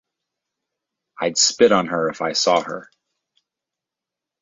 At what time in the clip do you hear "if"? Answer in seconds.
2.09-2.23